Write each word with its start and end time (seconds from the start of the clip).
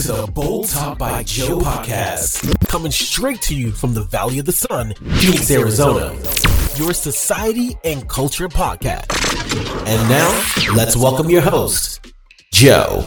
to 0.00 0.12
the 0.12 0.26
Bold 0.32 0.66
Talk 0.66 0.96
by 0.96 1.22
Joe 1.24 1.58
podcast, 1.58 2.68
coming 2.68 2.90
straight 2.90 3.42
to 3.42 3.54
you 3.54 3.70
from 3.70 3.92
the 3.92 4.04
Valley 4.04 4.38
of 4.38 4.46
the 4.46 4.52
Sun, 4.52 4.94
Phoenix, 4.94 5.50
Arizona. 5.50 6.14
Your 6.76 6.94
society 6.94 7.76
and 7.84 8.08
culture 8.08 8.48
podcast. 8.48 9.10
And 9.86 10.08
now, 10.08 10.74
let's 10.74 10.96
welcome 10.96 11.28
your 11.28 11.42
host, 11.42 12.00
Joe. 12.50 13.02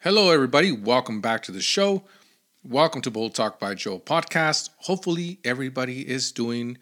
Hello, 0.00 0.30
everybody. 0.30 0.72
Welcome 0.72 1.20
back 1.20 1.44
to 1.44 1.52
the 1.52 1.60
show. 1.60 2.02
Welcome 2.64 3.02
to 3.02 3.10
Bold 3.12 3.36
Talk 3.36 3.60
by 3.60 3.74
Joe 3.76 4.00
podcast. 4.00 4.70
Hopefully, 4.78 5.38
everybody 5.44 6.08
is 6.08 6.32
doing 6.32 6.76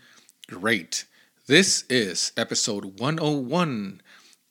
great. 0.48 1.04
This 1.46 1.84
is 1.90 2.32
episode 2.36 2.98
101. 2.98 4.00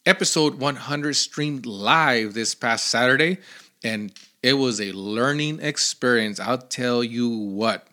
Episode 0.04 0.56
100 0.56 1.16
streamed 1.16 1.68
live 1.68 2.34
this 2.34 2.56
past 2.56 2.88
Saturday, 2.88 3.38
and 3.84 4.12
it 4.42 4.54
was 4.54 4.82
a 4.82 4.92
learning 4.94 5.60
experience. 5.62 6.40
I'll 6.40 6.58
tell 6.58 7.04
you 7.04 7.30
what, 7.30 7.88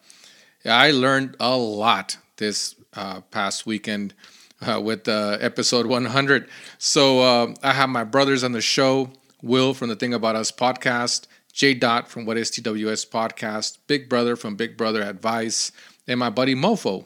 I 0.64 0.90
learned 0.90 1.36
a 1.38 1.54
lot 1.54 2.16
this 2.38 2.76
uh, 2.94 3.20
past 3.30 3.66
weekend 3.66 4.14
uh, 4.62 4.80
with 4.80 5.06
uh, 5.06 5.36
episode 5.42 5.84
100. 5.84 6.48
So 6.78 7.20
uh, 7.20 7.54
I 7.62 7.74
have 7.74 7.90
my 7.90 8.04
brothers 8.04 8.42
on 8.42 8.52
the 8.52 8.62
show. 8.62 9.10
Will 9.42 9.74
from 9.74 9.90
the 9.90 9.96
Thing 9.96 10.14
About 10.14 10.34
Us 10.34 10.50
podcast, 10.50 11.26
J 11.52 11.74
Dot 11.74 12.08
from 12.08 12.24
What 12.24 12.38
Is 12.38 12.50
TWS 12.50 13.06
podcast, 13.06 13.76
Big 13.86 14.08
Brother 14.08 14.34
from 14.34 14.56
Big 14.56 14.78
Brother 14.78 15.02
Advice, 15.02 15.72
and 16.06 16.18
my 16.18 16.30
buddy 16.30 16.54
Mofo. 16.54 17.04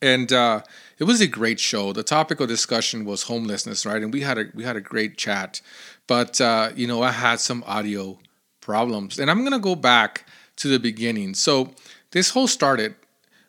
And 0.00 0.32
uh, 0.32 0.62
it 0.98 1.04
was 1.04 1.20
a 1.20 1.26
great 1.26 1.60
show. 1.60 1.92
The 1.92 2.02
topic 2.02 2.40
of 2.40 2.48
discussion 2.48 3.04
was 3.04 3.24
homelessness, 3.24 3.86
right? 3.86 4.02
And 4.02 4.12
we 4.12 4.22
had 4.22 4.38
a 4.38 4.44
we 4.54 4.64
had 4.64 4.76
a 4.76 4.80
great 4.80 5.16
chat, 5.16 5.60
but 6.06 6.40
uh, 6.40 6.70
you 6.74 6.86
know 6.86 7.02
I 7.02 7.12
had 7.12 7.40
some 7.40 7.64
audio 7.66 8.18
problems, 8.60 9.18
and 9.18 9.30
I'm 9.30 9.44
gonna 9.44 9.58
go 9.58 9.74
back 9.74 10.26
to 10.56 10.68
the 10.68 10.78
beginning. 10.78 11.34
So 11.34 11.74
this 12.10 12.30
whole 12.30 12.48
started 12.48 12.94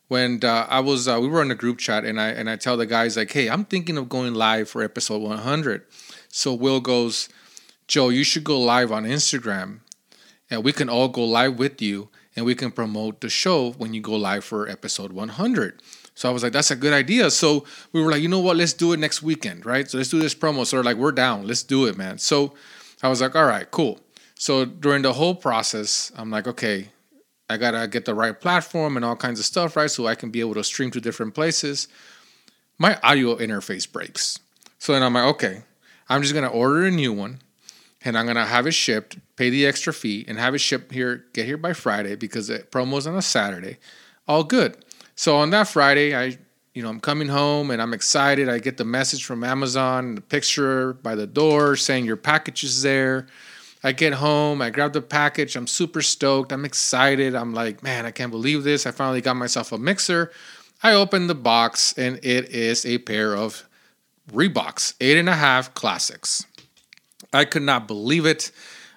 when 0.07 0.43
uh, 0.43 0.67
I 0.69 0.79
was 0.79 1.07
uh, 1.07 1.19
we 1.21 1.27
were 1.27 1.41
in 1.41 1.51
a 1.51 1.55
group 1.55 1.79
chat, 1.79 2.05
and 2.05 2.19
I 2.19 2.29
and 2.29 2.49
I 2.49 2.55
tell 2.55 2.77
the 2.77 2.85
guys 2.85 3.17
like, 3.17 3.31
hey, 3.31 3.49
I'm 3.49 3.65
thinking 3.65 3.97
of 3.97 4.09
going 4.09 4.33
live 4.33 4.69
for 4.69 4.83
episode 4.83 5.21
100. 5.21 5.83
So 6.29 6.53
Will 6.53 6.79
goes 6.79 7.29
Joe, 7.89 8.09
you 8.09 8.23
should 8.23 8.43
go 8.43 8.59
live 8.59 8.91
on 8.91 9.03
Instagram 9.03 9.79
and 10.47 10.63
we 10.63 10.71
can 10.71 10.89
all 10.89 11.07
go 11.07 11.25
live 11.25 11.57
with 11.57 11.81
you 11.81 12.09
and 12.35 12.45
we 12.45 12.53
can 12.53 12.69
promote 12.69 13.19
the 13.19 13.29
show 13.29 13.71
when 13.71 13.95
you 13.95 13.99
go 13.99 14.15
live 14.15 14.43
for 14.43 14.69
episode 14.69 15.11
100. 15.11 15.81
So 16.19 16.27
I 16.27 16.33
was 16.33 16.43
like, 16.43 16.51
that's 16.51 16.69
a 16.69 16.75
good 16.75 16.91
idea. 16.91 17.31
So 17.31 17.63
we 17.93 18.03
were 18.03 18.11
like, 18.11 18.21
you 18.21 18.27
know 18.27 18.41
what? 18.41 18.57
Let's 18.57 18.73
do 18.73 18.91
it 18.91 18.99
next 18.99 19.23
weekend, 19.23 19.65
right? 19.65 19.89
So 19.89 19.97
let's 19.97 20.09
do 20.09 20.19
this 20.19 20.35
promo. 20.35 20.65
So 20.65 20.75
they're 20.75 20.83
like, 20.83 20.97
we're 20.97 21.13
down. 21.13 21.47
Let's 21.47 21.63
do 21.63 21.85
it, 21.85 21.97
man. 21.97 22.17
So 22.17 22.55
I 23.01 23.07
was 23.07 23.21
like, 23.21 23.37
all 23.37 23.45
right, 23.45 23.71
cool. 23.71 24.01
So 24.35 24.65
during 24.65 25.01
the 25.01 25.13
whole 25.13 25.33
process, 25.33 26.11
I'm 26.17 26.29
like, 26.29 26.45
okay, 26.45 26.89
I 27.49 27.55
gotta 27.55 27.87
get 27.87 28.03
the 28.03 28.13
right 28.13 28.37
platform 28.37 28.97
and 28.97 29.05
all 29.05 29.15
kinds 29.15 29.39
of 29.39 29.45
stuff, 29.45 29.77
right? 29.77 29.89
So 29.89 30.07
I 30.07 30.15
can 30.15 30.29
be 30.29 30.41
able 30.41 30.55
to 30.55 30.63
stream 30.65 30.91
to 30.91 30.99
different 30.99 31.35
places. 31.35 31.87
My 32.77 32.99
audio 33.01 33.37
interface 33.37 33.89
breaks. 33.89 34.39
So 34.77 34.91
then 34.91 35.03
I'm 35.03 35.13
like, 35.13 35.35
okay, 35.35 35.61
I'm 36.09 36.21
just 36.21 36.33
gonna 36.33 36.47
order 36.47 36.85
a 36.85 36.91
new 36.91 37.13
one 37.13 37.39
and 38.03 38.17
I'm 38.17 38.27
gonna 38.27 38.45
have 38.45 38.67
it 38.67 38.73
shipped, 38.73 39.17
pay 39.37 39.49
the 39.49 39.65
extra 39.65 39.93
fee, 39.93 40.25
and 40.27 40.37
have 40.37 40.53
it 40.53 40.59
shipped 40.59 40.91
here, 40.91 41.27
get 41.31 41.45
here 41.45 41.55
by 41.55 41.71
Friday 41.71 42.15
because 42.17 42.47
the 42.47 42.59
promo's 42.59 43.07
on 43.07 43.15
a 43.15 43.21
Saturday. 43.21 43.77
All 44.27 44.43
good. 44.43 44.83
So 45.19 45.35
on 45.35 45.49
that 45.49 45.67
Friday, 45.67 46.15
I 46.15 46.37
you 46.73 46.81
know, 46.81 46.87
I'm 46.87 47.01
coming 47.01 47.27
home 47.27 47.71
and 47.71 47.81
I'm 47.81 47.93
excited. 47.93 48.47
I 48.47 48.59
get 48.59 48.77
the 48.77 48.85
message 48.85 49.25
from 49.25 49.43
Amazon, 49.43 50.15
the 50.15 50.21
picture 50.21 50.93
by 50.93 51.15
the 51.15 51.27
door 51.27 51.75
saying 51.75 52.05
your 52.05 52.15
package 52.15 52.63
is 52.63 52.83
there. 52.83 53.27
I 53.83 53.91
get 53.91 54.13
home, 54.13 54.61
I 54.61 54.69
grab 54.69 54.93
the 54.93 55.01
package, 55.01 55.57
I'm 55.57 55.67
super 55.67 56.01
stoked, 56.01 56.53
I'm 56.53 56.63
excited. 56.63 57.35
I'm 57.35 57.53
like, 57.53 57.83
man, 57.83 58.05
I 58.05 58.11
can't 58.11 58.31
believe 58.31 58.63
this. 58.63 58.85
I 58.85 58.91
finally 58.91 59.19
got 59.19 59.35
myself 59.35 59.73
a 59.73 59.77
mixer. 59.77 60.31
I 60.83 60.93
open 60.93 61.27
the 61.27 61.35
box 61.35 61.93
and 61.97 62.17
it 62.23 62.51
is 62.51 62.85
a 62.85 62.99
pair 62.99 63.35
of 63.35 63.67
Reeboks, 64.31 64.93
eight 65.01 65.17
and 65.17 65.27
a 65.27 65.35
half 65.35 65.73
classics. 65.73 66.45
I 67.33 67.43
could 67.43 67.63
not 67.63 67.89
believe 67.89 68.25
it. 68.25 68.51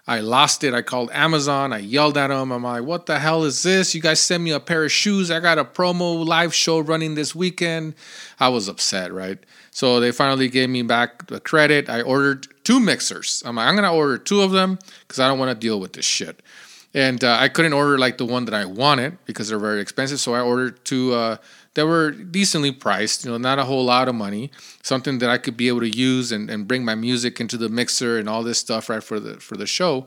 I 0.06 0.18
lost 0.18 0.64
it. 0.64 0.74
I 0.74 0.82
called 0.82 1.10
Amazon. 1.12 1.72
I 1.72 1.78
yelled 1.78 2.18
at 2.18 2.28
them. 2.28 2.50
I'm 2.50 2.64
like, 2.64 2.82
what 2.82 3.06
the 3.06 3.20
hell 3.20 3.44
is 3.44 3.62
this? 3.62 3.94
You 3.94 4.00
guys 4.00 4.20
sent 4.20 4.42
me 4.42 4.50
a 4.50 4.58
pair 4.58 4.84
of 4.84 4.90
shoes. 4.90 5.30
I 5.30 5.38
got 5.38 5.58
a 5.58 5.64
promo 5.64 6.26
live 6.26 6.52
show 6.52 6.80
running 6.80 7.14
this 7.14 7.36
weekend. 7.36 7.94
I 8.40 8.48
was 8.48 8.66
upset, 8.66 9.12
right? 9.12 9.38
So 9.70 10.00
they 10.00 10.10
finally 10.10 10.48
gave 10.48 10.70
me 10.70 10.82
back 10.82 11.28
the 11.28 11.38
credit. 11.38 11.88
I 11.88 12.02
ordered 12.02 12.48
two 12.64 12.80
mixers. 12.80 13.44
I'm 13.46 13.56
like, 13.56 13.68
I'm 13.68 13.74
going 13.74 13.88
to 13.88 13.94
order 13.94 14.18
two 14.18 14.40
of 14.40 14.50
them 14.50 14.78
because 15.06 15.20
I 15.20 15.28
don't 15.28 15.38
want 15.38 15.50
to 15.50 15.54
deal 15.54 15.78
with 15.78 15.92
this 15.92 16.04
shit. 16.04 16.42
And 16.94 17.22
uh, 17.22 17.36
I 17.38 17.48
couldn't 17.48 17.72
order 17.72 17.96
like 17.96 18.19
the 18.19 18.26
one 18.26 18.44
that 18.46 18.54
I 18.54 18.64
wanted 18.64 19.19
because 19.24 19.48
they're 19.48 19.58
very 19.58 19.80
expensive. 19.80 20.19
So 20.19 20.34
I 20.34 20.40
ordered 20.40 20.84
two. 20.84 21.14
Uh, 21.14 21.36
that 21.74 21.86
were 21.86 22.10
decently 22.10 22.70
priced, 22.70 23.24
you 23.24 23.30
know, 23.30 23.38
not 23.38 23.58
a 23.58 23.64
whole 23.64 23.84
lot 23.84 24.08
of 24.08 24.14
money, 24.14 24.50
something 24.82 25.18
that 25.18 25.30
I 25.30 25.38
could 25.38 25.56
be 25.56 25.68
able 25.68 25.80
to 25.80 25.88
use 25.88 26.30
and, 26.32 26.50
and 26.50 26.68
bring 26.68 26.84
my 26.84 26.94
music 26.94 27.40
into 27.40 27.56
the 27.56 27.68
mixer 27.68 28.18
and 28.18 28.28
all 28.28 28.42
this 28.42 28.58
stuff 28.58 28.88
right 28.88 29.02
for 29.02 29.18
the 29.18 29.40
for 29.40 29.56
the 29.56 29.66
show. 29.66 30.04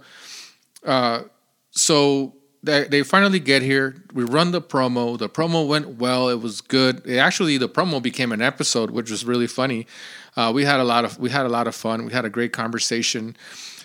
Uh, 0.83 1.23
so 1.71 2.35
they, 2.65 2.85
they 2.85 3.03
finally 3.03 3.39
get 3.39 3.61
here. 3.61 3.95
We 4.13 4.23
run 4.23 4.51
the 4.51 4.61
promo. 4.61 5.17
The 5.17 5.29
promo 5.29 5.67
went 5.67 5.99
well. 5.99 6.29
It 6.29 6.41
was 6.41 6.61
good. 6.61 7.05
It 7.05 7.17
actually, 7.17 7.57
the 7.57 7.69
promo 7.69 8.01
became 8.01 8.31
an 8.31 8.41
episode, 8.41 8.91
which 8.91 9.11
was 9.11 9.25
really 9.25 9.47
funny. 9.47 9.87
Uh, 10.35 10.51
we 10.53 10.65
had 10.65 10.79
a 10.79 10.83
lot 10.83 11.05
of 11.05 11.17
we 11.19 11.29
had 11.29 11.45
a 11.45 11.49
lot 11.49 11.67
of 11.67 11.75
fun. 11.75 12.05
We 12.05 12.11
had 12.11 12.25
a 12.25 12.29
great 12.29 12.53
conversation. 12.53 13.35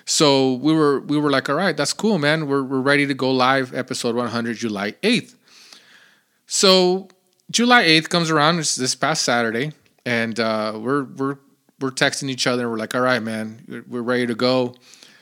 So 0.04 0.54
we 0.54 0.72
were 0.72 1.00
we 1.00 1.18
were 1.18 1.30
like, 1.30 1.48
all 1.48 1.56
right, 1.56 1.76
that's 1.76 1.92
cool, 1.92 2.18
man. 2.18 2.46
We're 2.46 2.64
we're 2.64 2.80
ready 2.80 3.06
to 3.06 3.14
go 3.14 3.30
live. 3.30 3.74
Episode 3.74 4.16
100, 4.16 4.56
July 4.56 4.92
8th. 5.02 5.36
So 6.46 7.08
July 7.50 7.82
8th 7.82 8.08
comes 8.08 8.30
around, 8.30 8.60
it's 8.60 8.76
this 8.76 8.94
past 8.94 9.22
Saturday, 9.22 9.72
and 10.06 10.38
uh, 10.38 10.78
we're 10.80 11.02
we're 11.02 11.36
we're 11.80 11.90
texting 11.90 12.30
each 12.30 12.46
other. 12.46 12.70
We're 12.70 12.76
like, 12.76 12.94
all 12.94 13.00
right, 13.00 13.22
man, 13.22 13.84
we're 13.88 14.02
ready 14.02 14.26
to 14.26 14.34
go. 14.34 14.74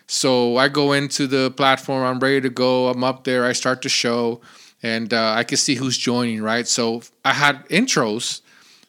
So 0.06 0.56
I 0.56 0.68
go 0.68 0.92
into 0.92 1.26
the 1.26 1.50
platform. 1.50 2.04
I'm 2.04 2.18
ready 2.18 2.40
to 2.42 2.50
go. 2.50 2.88
I'm 2.88 3.02
up 3.02 3.24
there. 3.24 3.46
I 3.46 3.52
start 3.52 3.80
the 3.80 3.88
show, 3.88 4.42
and 4.82 5.14
uh, 5.14 5.32
I 5.32 5.44
can 5.44 5.56
see 5.56 5.76
who's 5.76 5.96
joining. 5.96 6.42
Right. 6.42 6.68
So 6.68 7.02
I 7.24 7.32
had 7.32 7.66
intros 7.68 8.42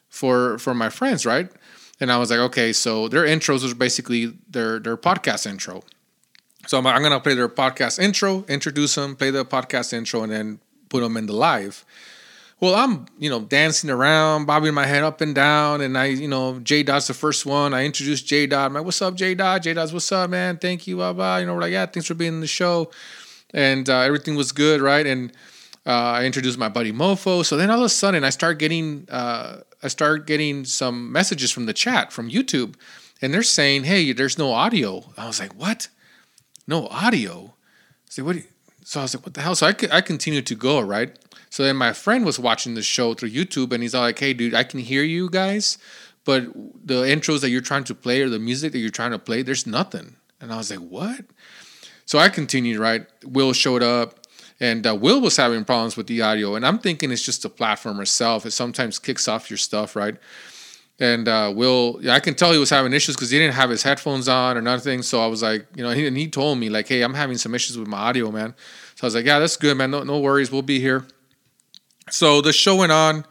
for 0.09 0.57
for 0.57 0.73
my 0.73 0.89
friends. 0.89 1.25
Right. 1.25 1.49
And 2.01 2.11
I 2.11 2.17
was 2.17 2.31
like, 2.31 2.39
okay, 2.39 2.71
so 2.73 3.07
their 3.07 3.23
intros 3.23 3.63
was 3.63 3.73
basically 3.73 4.33
their 4.49 4.79
their 4.79 4.97
podcast 4.97 5.45
intro. 5.45 5.83
So 6.67 6.77
I'm, 6.77 6.87
I'm 6.87 7.01
gonna 7.01 7.21
play 7.21 7.35
their 7.35 7.49
podcast 7.49 7.99
intro, 7.99 8.43
introduce 8.49 8.95
them, 8.95 9.15
play 9.15 9.31
the 9.31 9.45
podcast 9.45 9.93
intro, 9.93 10.23
and 10.23 10.31
then 10.31 10.59
put 10.89 11.01
them 11.01 11.15
in 11.15 11.25
the 11.25 11.33
live. 11.33 11.85
Well, 12.61 12.75
I'm, 12.75 13.05
you 13.17 13.29
know, 13.29 13.39
dancing 13.39 13.89
around, 13.89 14.45
bobbing 14.45 14.73
my 14.73 14.85
head 14.85 15.03
up 15.03 15.21
and 15.21 15.33
down, 15.33 15.79
and 15.79 15.97
I, 15.97 16.05
you 16.05 16.27
know, 16.27 16.59
J 16.59 16.83
Dot's 16.83 17.07
the 17.07 17.13
first 17.13 17.45
one. 17.45 17.73
I 17.73 17.85
introduced 17.85 18.27
J 18.27 18.47
Dot. 18.47 18.65
I'm 18.65 18.73
like, 18.73 18.83
"What's 18.83 19.01
up, 19.01 19.15
J 19.15 19.33
Dot? 19.33 19.63
J 19.63 19.73
Dot's 19.73 19.93
what's 19.93 20.11
up, 20.11 20.29
man? 20.29 20.57
Thank 20.57 20.85
you, 20.85 20.97
blah 20.97 21.13
blah." 21.13 21.37
You 21.37 21.45
know, 21.45 21.53
we're 21.53 21.61
like, 21.61 21.71
"Yeah, 21.71 21.85
thanks 21.85 22.07
for 22.07 22.15
being 22.15 22.33
in 22.33 22.41
the 22.41 22.47
show," 22.47 22.91
and 23.53 23.89
uh, 23.89 23.99
everything 23.99 24.35
was 24.35 24.51
good, 24.51 24.81
right? 24.81 25.07
And 25.07 25.31
uh, 25.85 25.91
I 26.19 26.25
introduced 26.25 26.57
my 26.57 26.67
buddy 26.67 26.91
Mofo. 26.91 27.45
So 27.45 27.55
then 27.55 27.69
all 27.69 27.79
of 27.79 27.85
a 27.85 27.89
sudden, 27.89 28.25
I 28.25 28.29
start 28.29 28.59
getting, 28.59 29.07
uh, 29.09 29.61
I 29.81 29.87
start 29.87 30.27
getting 30.27 30.65
some 30.65 31.13
messages 31.13 31.51
from 31.51 31.65
the 31.65 31.73
chat 31.73 32.11
from 32.11 32.29
YouTube, 32.29 32.75
and 33.21 33.33
they're 33.33 33.41
saying, 33.41 33.85
"Hey, 33.85 34.11
there's 34.11 34.37
no 34.37 34.51
audio." 34.51 35.13
I 35.15 35.27
was 35.27 35.39
like, 35.39 35.55
"What? 35.55 35.87
No 36.67 36.87
audio?" 36.87 37.53
I 37.53 38.09
said, 38.09 38.25
"What?" 38.25 38.35
So 38.89 38.99
I 38.99 39.03
was 39.03 39.13
like, 39.13 39.23
"What 39.23 39.35
the 39.35 39.41
hell?" 39.41 39.53
So 39.53 39.67
I, 39.67 39.75
I 39.91 40.01
continued 40.01 40.47
to 40.47 40.55
go, 40.55 40.79
right? 40.79 41.15
So 41.51 41.61
then 41.61 41.75
my 41.75 41.93
friend 41.93 42.25
was 42.25 42.39
watching 42.39 42.73
the 42.73 42.81
show 42.81 43.13
through 43.13 43.29
YouTube 43.29 43.71
and 43.71 43.83
he's 43.83 43.93
all 43.93 44.01
like, 44.01 44.17
hey, 44.17 44.33
dude, 44.33 44.55
I 44.55 44.63
can 44.63 44.79
hear 44.79 45.03
you 45.03 45.29
guys, 45.29 45.77
but 46.25 46.45
the 46.83 47.03
intros 47.03 47.41
that 47.41 47.51
you're 47.51 47.61
trying 47.61 47.83
to 47.83 47.93
play 47.93 48.23
or 48.23 48.29
the 48.29 48.39
music 48.39 48.71
that 48.71 48.79
you're 48.79 48.89
trying 48.89 49.11
to 49.11 49.19
play, 49.19 49.43
there's 49.43 49.67
nothing. 49.67 50.15
And 50.41 50.51
I 50.51 50.57
was 50.57 50.71
like, 50.71 50.79
what? 50.79 51.21
So 52.07 52.17
I 52.17 52.29
continued, 52.29 52.79
right? 52.79 53.05
Will 53.23 53.53
showed 53.53 53.83
up 53.83 54.21
and 54.59 54.87
uh, 54.87 54.95
Will 54.95 55.21
was 55.21 55.37
having 55.37 55.65
problems 55.65 55.95
with 55.95 56.07
the 56.07 56.23
audio. 56.23 56.55
And 56.55 56.65
I'm 56.65 56.79
thinking 56.79 57.11
it's 57.11 57.23
just 57.23 57.43
the 57.43 57.49
platform 57.49 57.99
itself. 57.99 58.43
It 58.43 58.51
sometimes 58.51 58.97
kicks 58.97 59.27
off 59.27 59.51
your 59.51 59.57
stuff, 59.57 59.95
right? 59.95 60.15
And 61.01 61.29
uh, 61.29 61.53
Will, 61.55 62.01
I 62.09 62.19
can 62.19 62.35
tell 62.35 62.51
he 62.51 62.57
was 62.57 62.69
having 62.69 62.91
issues 62.91 63.15
because 63.15 63.29
he 63.29 63.39
didn't 63.39 63.55
have 63.55 63.69
his 63.69 63.83
headphones 63.83 64.27
on 64.27 64.57
or 64.57 64.61
nothing. 64.61 65.01
So 65.01 65.21
I 65.21 65.27
was 65.27 65.41
like, 65.41 65.65
you 65.73 65.81
know, 65.81 65.91
he, 65.91 66.05
and 66.05 66.17
he 66.17 66.27
told 66.27 66.57
me 66.57 66.69
like, 66.69 66.89
hey, 66.89 67.03
I'm 67.03 67.13
having 67.13 67.37
some 67.37 67.55
issues 67.55 67.77
with 67.77 67.87
my 67.87 67.97
audio, 67.97 68.31
man. 68.31 68.53
So 68.95 69.05
I 69.05 69.07
was 69.07 69.15
like, 69.15 69.25
yeah, 69.25 69.39
that's 69.39 69.55
good, 69.55 69.77
man. 69.77 69.91
No, 69.91 70.03
no 70.03 70.19
worries. 70.19 70.51
We'll 70.51 70.61
be 70.61 70.81
here. 70.81 71.05
So 72.11 72.41
the 72.41 72.51
show 72.51 72.75
went 72.75 72.91
on, 72.91 73.25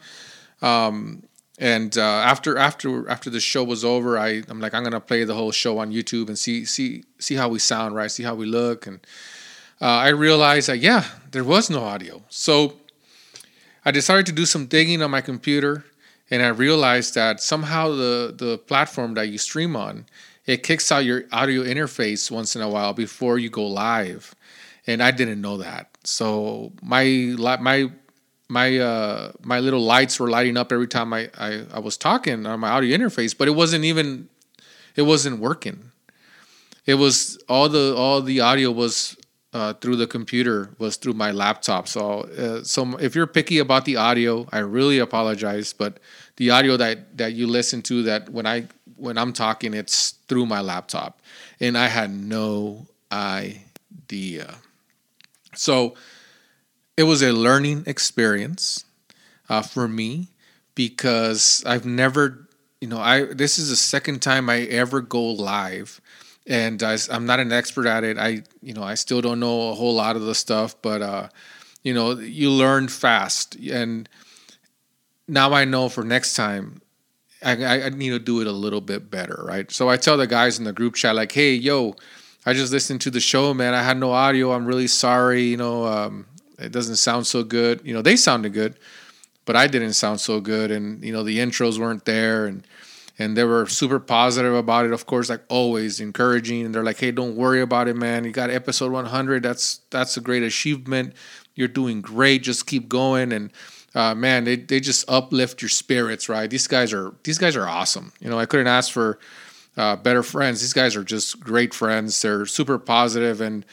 um, 0.63 1.25
and 1.59 1.97
uh, 1.99 2.03
after 2.03 2.57
after 2.57 3.09
after 3.09 3.31
the 3.31 3.41
show 3.41 3.65
was 3.65 3.85
over, 3.85 4.19
I 4.19 4.43
I'm 4.49 4.61
like 4.61 4.75
I'm 4.75 4.85
gonna 4.85 5.01
play 5.01 5.25
the 5.25 5.35
whole 5.35 5.51
show 5.51 5.79
on 5.79 5.93
YouTube 5.93 6.29
and 6.29 6.39
see 6.39 6.65
see 6.65 7.05
see 7.19 7.35
how 7.35 7.49
we 7.49 7.59
sound, 7.59 7.95
right? 7.95 8.11
See 8.11 8.23
how 8.23 8.35
we 8.35 8.47
look, 8.47 8.87
and 8.87 9.01
uh, 9.81 9.87
I 9.87 10.09
realized 10.09 10.69
that 10.69 10.79
yeah, 10.79 11.05
there 11.33 11.45
was 11.45 11.69
no 11.69 11.83
audio. 11.83 12.23
So 12.29 12.75
I 13.85 13.91
decided 13.91 14.27
to 14.27 14.33
do 14.33 14.47
some 14.47 14.67
digging 14.67 15.03
on 15.03 15.11
my 15.11 15.21
computer, 15.21 15.85
and 16.31 16.43
I 16.43 16.49
realized 16.49 17.15
that 17.15 17.41
somehow 17.41 17.91
the 17.91 18.35
the 18.37 18.59
platform 18.59 19.15
that 19.15 19.29
you 19.29 19.39
stream 19.39 19.77
on 19.77 20.07
it 20.49 20.63
kicks 20.63 20.91
out 20.91 21.05
your 21.05 21.25
audio 21.31 21.63
interface 21.63 22.31
once 22.31 22.57
in 22.57 22.63
a 22.63 22.69
while 22.71 22.95
before 22.95 23.39
you 23.39 23.51
go 23.51 23.67
live, 23.67 24.35
and 24.87 25.03
I 25.03 25.11
didn't 25.11 25.43
know 25.43 25.59
that. 25.59 25.91
So 26.05 26.73
my 26.83 27.05
my 27.61 27.91
my 28.49 28.79
uh 28.79 29.33
my 29.43 29.61
little 29.61 29.83
lights 29.83 30.19
were 30.19 30.31
lighting 30.31 30.57
up 30.57 30.73
every 30.73 30.89
time 30.89 31.13
I, 31.13 31.29
I 31.37 31.65
I 31.75 31.79
was 31.81 31.99
talking 31.99 32.47
on 32.47 32.61
my 32.61 32.71
audio 32.71 32.97
interface, 32.97 33.37
but 33.37 33.47
it 33.47 33.51
wasn't 33.51 33.85
even 33.85 34.31
it 34.97 35.03
wasn't 35.03 35.39
working. 35.39 35.93
It 36.87 36.95
was 36.95 37.39
all 37.47 37.69
the 37.69 37.95
all 37.95 38.23
the 38.23 38.41
audio 38.41 38.71
was 38.71 39.18
uh, 39.53 39.73
through 39.75 39.97
the 39.97 40.07
computer 40.07 40.71
was 40.79 40.97
through 40.97 41.15
my 41.15 41.31
laptop. 41.31 41.89
So 41.89 42.21
uh, 42.21 42.63
so 42.65 42.97
if 42.99 43.15
you're 43.15 43.27
picky 43.27 43.59
about 43.59 43.85
the 43.85 43.97
audio, 43.97 44.47
I 44.53 44.59
really 44.59 44.99
apologize, 44.99 45.73
but 45.73 45.99
the 46.37 46.51
audio 46.51 46.77
that 46.77 47.17
that 47.19 47.33
you 47.33 47.47
listen 47.47 47.83
to 47.83 48.03
that 48.05 48.29
when 48.29 48.47
I 48.47 48.69
when 48.97 49.17
I'm 49.17 49.33
talking, 49.33 49.75
it's 49.75 50.13
through 50.29 50.47
my 50.47 50.61
laptop, 50.61 51.21
and 51.61 51.79
I 51.79 51.87
had 51.87 52.11
no 52.11 52.87
idea. 53.11 54.57
So 55.55 55.95
it 56.97 57.05
was 57.05 57.23
a 57.23 57.33
learning 57.33 57.85
experience 57.87 58.85
uh, 59.49 59.63
for 59.63 59.89
me 59.89 60.29
because 60.75 61.63
I've 61.67 61.87
never, 61.87 62.49
you 62.81 62.89
know, 62.89 62.99
I 62.99 63.25
this 63.25 63.59
is 63.59 63.71
the 63.71 63.77
second 63.77 64.21
time 64.21 64.51
I 64.51 64.63
ever 64.63 65.01
go 65.01 65.25
live, 65.25 66.01
and 66.49 66.83
I, 66.83 66.97
am 67.11 67.27
not 67.27 67.39
an 67.39 67.53
expert 67.53 67.87
at 67.87 68.03
it. 68.03 68.19
I, 68.19 68.43
you 68.63 68.73
know, 68.73 68.83
I 68.83 68.95
still 68.95 69.21
don't 69.21 69.39
know 69.39 69.71
a 69.71 69.75
whole 69.75 69.95
lot 69.95 70.17
of 70.17 70.23
the 70.23 70.35
stuff, 70.35 70.75
but 70.83 71.03
uh, 71.03 71.29
you 71.83 71.95
know, 71.95 72.19
you 72.19 72.51
learn 72.51 72.89
fast, 72.89 73.55
and 73.57 74.09
now 75.29 75.53
I 75.53 75.65
know 75.65 75.89
for 75.89 76.03
next 76.03 76.35
time 76.35 76.81
I, 77.43 77.83
I 77.83 77.89
need 77.91 78.11
to 78.11 78.19
do 78.19 78.41
it 78.41 78.47
a 78.47 78.53
little 78.53 78.81
bit 78.81 79.11
better, 79.11 79.45
right? 79.47 79.71
So 79.71 79.89
I 79.89 79.97
tell 79.97 80.17
the 80.17 80.27
guys 80.27 80.59
in 80.59 80.65
the 80.65 80.73
group 80.73 80.95
chat, 80.95 81.15
like, 81.15 81.33
hey, 81.33 81.55
yo, 81.55 81.95
I 82.45 82.53
just 82.53 82.73
listened 82.73 83.01
to 83.03 83.11
the 83.11 83.21
show, 83.21 83.55
man. 83.55 83.75
I 83.75 83.83
had 83.83 83.99
no 83.99 84.11
audio. 84.11 84.53
I'm 84.53 84.67
really 84.67 84.89
sorry. 84.89 85.43
You 85.43 85.59
know, 85.59 85.85
um, 85.85 86.27
it 86.59 86.73
doesn't 86.73 86.97
sound 86.97 87.27
so 87.27 87.45
good. 87.45 87.81
You 87.85 87.95
know, 87.95 88.03
they 88.03 88.17
sounded 88.17 88.55
good, 88.55 88.79
but 89.45 89.55
I 89.55 89.67
didn't 89.67 89.93
sound 89.93 90.21
so 90.21 90.41
good. 90.41 90.71
And, 90.71 91.05
you 91.05 91.13
know, 91.13 91.23
the 91.23 91.39
intros 91.39 91.79
weren't 91.79 92.07
there. 92.07 92.47
And, 92.47 92.67
and 93.19 93.37
they 93.37 93.45
were 93.45 93.67
super 93.67 93.99
positive 93.99 94.55
about 94.55 94.87
it, 94.87 94.93
of 94.93 95.07
course, 95.07 95.29
like 95.29 95.43
always 95.49 96.01
encouraging. 96.01 96.65
And 96.65 96.75
they're 96.75 96.85
like, 96.85 96.99
hey, 96.99 97.11
don't 97.11 97.37
worry 97.37 97.61
about 97.61 97.89
it, 97.89 97.97
man. 97.97 98.25
You 98.25 98.31
got 98.31 98.51
episode 98.51 98.93
100. 98.93 99.43
That's, 99.43 99.81
that's 99.91 100.17
a 100.17 100.21
great 100.21 100.43
achievement. 100.43 101.15
You're 101.55 101.69
doing 101.69 102.01
great. 102.01 102.45
Just 102.45 102.67
keep 102.67 102.89
going. 102.89 103.33
And, 103.33 103.51
uh, 103.95 104.15
man, 104.15 104.45
they, 104.45 104.57
they 104.57 104.81
just 104.81 105.09
uplift 105.11 105.63
your 105.63 105.69
spirits, 105.69 106.29
right? 106.29 106.49
These 106.49 106.67
guys 106.67 106.93
are 106.93 107.15
these 107.25 107.39
guys 107.39 107.57
are 107.57 107.67
awesome. 107.67 108.13
You 108.21 108.31
know, 108.31 108.39
I 108.39 108.47
couldn't 108.47 108.67
ask 108.67 108.93
for 108.93 109.19
uh, 109.77 109.97
better 109.97 110.23
friends. 110.23 110.61
These 110.61 110.73
guys 110.73 110.95
are 110.95 111.05
just 111.05 111.41
great 111.41 111.75
friends. 111.75 112.21
They're 112.21 112.47
super 112.47 112.79
positive, 112.79 113.41
and 113.41 113.65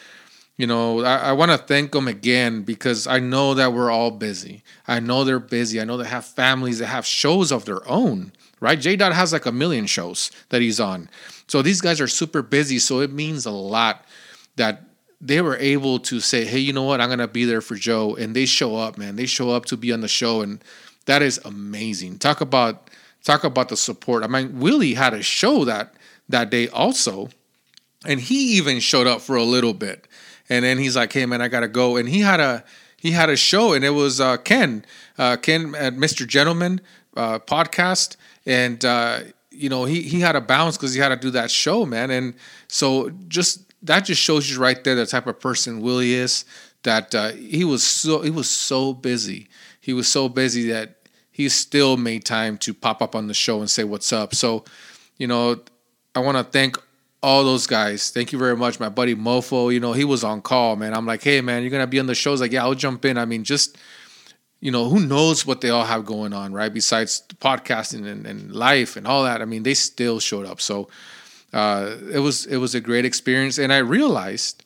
you 0.57 0.67
know, 0.67 1.03
I, 1.03 1.17
I 1.17 1.31
want 1.33 1.51
to 1.51 1.57
thank 1.57 1.91
them 1.91 2.07
again 2.07 2.63
because 2.63 3.07
I 3.07 3.19
know 3.19 3.53
that 3.55 3.73
we're 3.73 3.91
all 3.91 4.11
busy. 4.11 4.63
I 4.87 4.99
know 4.99 5.23
they're 5.23 5.39
busy. 5.39 5.81
I 5.81 5.83
know 5.83 5.97
they 5.97 6.07
have 6.07 6.25
families. 6.25 6.79
They 6.79 6.85
have 6.85 7.05
shows 7.05 7.51
of 7.51 7.65
their 7.65 7.87
own, 7.87 8.31
right? 8.65 8.81
J 8.81 8.95
Dot 8.95 9.13
has 9.13 9.31
like 9.31 9.45
a 9.45 9.51
million 9.51 9.85
shows 9.85 10.31
that 10.49 10.59
he's 10.59 10.79
on. 10.79 11.07
So 11.47 11.61
these 11.61 11.81
guys 11.81 12.01
are 12.01 12.07
super 12.07 12.41
busy. 12.41 12.79
So 12.79 12.99
it 12.99 13.11
means 13.11 13.45
a 13.45 13.51
lot 13.51 14.05
that 14.55 14.81
they 15.21 15.39
were 15.41 15.55
able 15.57 15.99
to 15.99 16.19
say, 16.19 16.45
hey, 16.45 16.57
you 16.57 16.73
know 16.73 16.81
what? 16.81 16.99
I'm 16.99 17.09
going 17.09 17.19
to 17.19 17.27
be 17.27 17.45
there 17.45 17.61
for 17.61 17.75
Joe. 17.75 18.15
And 18.15 18.35
they 18.35 18.47
show 18.47 18.75
up, 18.75 18.97
man. 18.97 19.15
They 19.15 19.27
show 19.27 19.51
up 19.51 19.65
to 19.65 19.77
be 19.77 19.93
on 19.93 20.01
the 20.01 20.07
show. 20.07 20.41
And 20.41 20.63
that 21.05 21.21
is 21.21 21.39
amazing. 21.45 22.17
Talk 22.17 22.41
about 22.41 22.89
talk 23.23 23.43
about 23.43 23.69
the 23.69 23.77
support. 23.77 24.23
I 24.23 24.27
mean, 24.27 24.59
Willie 24.59 24.95
had 24.95 25.13
a 25.13 25.21
show 25.21 25.63
that 25.65 25.93
that 26.27 26.49
day 26.49 26.67
also. 26.67 27.29
And 28.03 28.19
he 28.19 28.57
even 28.57 28.79
showed 28.79 29.05
up 29.05 29.21
for 29.21 29.35
a 29.35 29.43
little 29.43 29.73
bit. 29.73 30.07
And 30.49 30.65
then 30.65 30.79
he's 30.79 30.95
like, 30.95 31.13
hey, 31.13 31.25
man, 31.27 31.41
I 31.41 31.47
got 31.49 31.61
to 31.61 31.67
go. 31.67 31.97
And 31.97 32.09
he 32.09 32.21
had 32.21 32.39
a 32.39 32.63
he 32.97 33.11
had 33.11 33.29
a 33.29 33.35
show 33.35 33.73
and 33.73 33.85
it 33.85 33.91
was 33.91 34.19
uh, 34.19 34.37
Ken, 34.37 34.83
uh, 35.19 35.37
Ken 35.37 35.75
at 35.75 35.93
Mr. 35.93 36.27
Gentleman 36.27 36.81
uh, 37.15 37.37
podcast. 37.37 38.15
And, 38.45 38.83
uh, 38.83 39.19
you 39.51 39.69
know, 39.69 39.85
he, 39.85 40.01
he 40.01 40.19
had 40.19 40.35
a 40.35 40.41
bounce 40.41 40.77
because 40.77 40.93
he 40.93 40.99
had 40.99 41.09
to 41.09 41.15
do 41.15 41.31
that 41.31 41.49
show, 41.49 41.85
man. 41.85 42.11
And 42.11 42.35
so 42.67 43.09
just 43.27 43.73
that 43.83 44.05
just 44.05 44.21
shows 44.21 44.49
you 44.49 44.59
right 44.59 44.83
there 44.83 44.95
the 44.95 45.05
type 45.05 45.27
of 45.27 45.39
person 45.39 45.81
Willie 45.81 46.13
is. 46.13 46.45
That 46.83 47.15
uh, 47.15 47.31
he 47.31 47.63
was 47.63 47.83
so 47.83 48.21
he 48.21 48.29
was 48.29 48.49
so 48.49 48.93
busy. 48.93 49.47
He 49.81 49.93
was 49.93 50.07
so 50.07 50.29
busy 50.29 50.69
that 50.69 50.97
he 51.31 51.49
still 51.49 51.97
made 51.97 52.25
time 52.25 52.57
to 52.59 52.73
pop 52.73 53.01
up 53.01 53.15
on 53.15 53.27
the 53.27 53.33
show 53.33 53.59
and 53.59 53.69
say 53.69 53.83
what's 53.83 54.13
up. 54.13 54.35
So, 54.35 54.65
you 55.17 55.27
know, 55.27 55.61
I 56.13 56.19
want 56.19 56.37
to 56.37 56.43
thank 56.43 56.77
all 57.21 57.43
those 57.43 57.65
guys. 57.65 58.11
Thank 58.11 58.31
you 58.31 58.37
very 58.37 58.55
much, 58.55 58.79
my 58.79 58.89
buddy 58.89 59.15
Mofo. 59.15 59.73
You 59.73 59.79
know, 59.79 59.93
he 59.93 60.05
was 60.05 60.23
on 60.23 60.43
call, 60.43 60.75
man. 60.75 60.93
I'm 60.93 61.07
like, 61.07 61.23
hey, 61.23 61.41
man, 61.41 61.63
you're 61.63 61.71
gonna 61.71 61.87
be 61.87 61.99
on 61.99 62.05
the 62.05 62.15
shows. 62.15 62.39
Like, 62.39 62.51
yeah, 62.51 62.63
I'll 62.63 62.75
jump 62.75 63.03
in. 63.03 63.17
I 63.17 63.25
mean, 63.25 63.43
just 63.43 63.77
you 64.65 64.71
know, 64.71 64.89
who 64.89 64.99
knows 64.99 65.45
what 65.45 65.61
they 65.61 65.69
all 65.69 65.85
have 65.85 66.07
going 66.07 66.33
on, 66.33 66.51
right? 66.51 66.73
Besides 66.73 67.21
podcasting 67.39 68.07
and, 68.07 68.25
and 68.25 68.51
life 68.51 68.95
and 68.95 69.05
all 69.05 69.23
that. 69.23 69.39
I 69.39 69.45
mean, 69.45 69.61
they 69.61 69.75
still 69.75 70.19
showed 70.19 70.47
up. 70.47 70.59
So 70.59 70.87
uh, 71.53 71.97
it 72.11 72.17
was 72.17 72.47
it 72.47 72.57
was 72.57 72.73
a 72.73 72.81
great 72.81 73.05
experience, 73.05 73.59
and 73.59 73.71
I 73.71 73.77
realized 73.77 74.65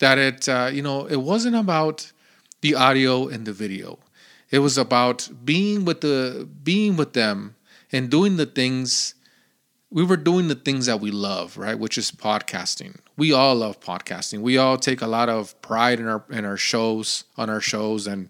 that 0.00 0.18
it 0.18 0.50
uh, 0.50 0.68
you 0.70 0.82
know 0.82 1.06
it 1.06 1.22
wasn't 1.22 1.56
about 1.56 2.12
the 2.60 2.74
audio 2.74 3.26
and 3.26 3.46
the 3.46 3.54
video. 3.54 3.98
It 4.50 4.58
was 4.58 4.76
about 4.76 5.30
being 5.46 5.86
with 5.86 6.02
the 6.02 6.46
being 6.62 6.98
with 6.98 7.14
them 7.14 7.56
and 7.90 8.10
doing 8.10 8.36
the 8.36 8.44
things 8.44 9.14
we 9.90 10.04
were 10.04 10.18
doing 10.18 10.48
the 10.48 10.54
things 10.56 10.84
that 10.84 11.00
we 11.00 11.10
love, 11.10 11.56
right? 11.56 11.78
Which 11.78 11.96
is 11.96 12.10
podcasting. 12.10 12.98
We 13.16 13.32
all 13.32 13.54
love 13.54 13.80
podcasting. 13.80 14.40
We 14.42 14.58
all 14.58 14.76
take 14.76 15.00
a 15.00 15.06
lot 15.06 15.30
of 15.30 15.58
pride 15.62 16.00
in 16.00 16.06
our 16.06 16.22
in 16.28 16.44
our 16.44 16.58
shows, 16.58 17.24
on 17.38 17.48
our 17.48 17.62
shows, 17.62 18.06
and 18.06 18.28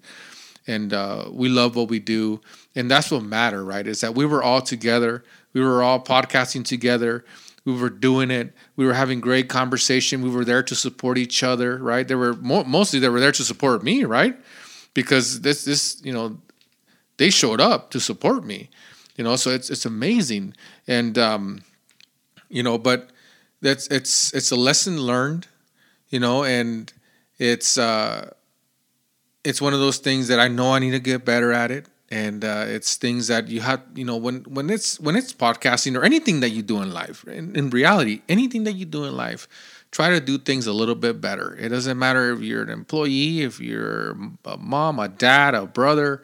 and 0.68 0.92
uh, 0.92 1.28
we 1.32 1.48
love 1.48 1.74
what 1.74 1.88
we 1.88 1.98
do. 1.98 2.40
And 2.76 2.90
that's 2.90 3.10
what 3.10 3.24
matter, 3.24 3.64
right? 3.64 3.86
Is 3.86 4.00
that 4.02 4.14
we 4.14 4.26
were 4.26 4.42
all 4.42 4.60
together. 4.60 5.24
We 5.52 5.60
were 5.62 5.82
all 5.82 5.98
podcasting 6.00 6.64
together 6.64 7.24
we 7.68 7.78
were 7.78 7.90
doing 7.90 8.30
it 8.30 8.54
we 8.76 8.86
were 8.86 8.94
having 8.94 9.20
great 9.20 9.48
conversation 9.48 10.22
we 10.22 10.30
were 10.30 10.44
there 10.44 10.62
to 10.62 10.74
support 10.74 11.18
each 11.18 11.42
other 11.42 11.76
right 11.76 12.08
they 12.08 12.14
were 12.14 12.34
mo- 12.34 12.64
mostly 12.64 12.98
they 12.98 13.08
were 13.10 13.20
there 13.20 13.32
to 13.32 13.44
support 13.44 13.82
me 13.82 14.04
right 14.04 14.36
because 14.94 15.42
this 15.42 15.64
this 15.64 16.00
you 16.02 16.12
know 16.12 16.38
they 17.18 17.28
showed 17.28 17.60
up 17.60 17.90
to 17.90 18.00
support 18.00 18.44
me 18.44 18.70
you 19.16 19.24
know 19.24 19.36
so 19.36 19.50
it's 19.50 19.68
it's 19.68 19.84
amazing 19.84 20.54
and 20.86 21.18
um 21.18 21.60
you 22.48 22.62
know 22.62 22.78
but 22.78 23.10
that's 23.60 23.86
it's 23.88 24.32
it's 24.32 24.50
a 24.50 24.56
lesson 24.56 24.98
learned 24.98 25.46
you 26.08 26.18
know 26.18 26.44
and 26.44 26.92
it's 27.38 27.76
uh 27.76 28.30
it's 29.48 29.62
one 29.62 29.72
of 29.72 29.80
those 29.80 29.96
things 29.96 30.28
that 30.28 30.38
I 30.38 30.48
know 30.48 30.74
I 30.74 30.78
need 30.78 30.90
to 30.90 31.00
get 31.00 31.24
better 31.24 31.52
at 31.52 31.70
it. 31.70 31.86
And 32.10 32.44
uh, 32.44 32.64
it's 32.66 32.96
things 32.96 33.26
that 33.28 33.48
you 33.48 33.60
have 33.60 33.82
you 33.94 34.04
know 34.04 34.16
when 34.16 34.44
when 34.44 34.70
it's 34.70 34.98
when 34.98 35.14
it's 35.14 35.32
podcasting 35.32 35.94
or 35.94 36.04
anything 36.04 36.40
that 36.40 36.50
you 36.50 36.62
do 36.62 36.80
in 36.80 36.90
life 36.90 37.22
in, 37.24 37.54
in 37.54 37.68
reality 37.68 38.22
anything 38.30 38.64
that 38.64 38.72
you 38.72 38.86
do 38.86 39.04
in 39.04 39.14
life 39.14 39.46
try 39.90 40.08
to 40.08 40.18
do 40.18 40.38
things 40.38 40.66
a 40.66 40.72
little 40.72 40.94
bit 40.94 41.20
better. 41.20 41.54
It 41.60 41.68
doesn't 41.68 41.98
matter 41.98 42.32
if 42.32 42.40
you're 42.40 42.62
an 42.62 42.70
employee 42.70 43.42
if 43.42 43.60
you're 43.60 44.16
a 44.46 44.56
mom 44.56 44.98
a 44.98 45.08
dad 45.08 45.54
a 45.54 45.66
brother 45.66 46.22